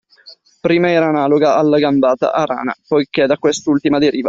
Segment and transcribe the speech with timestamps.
[0.59, 4.17] Prima era analoga alla gambata a rana (poichè da quest’ultima deriva)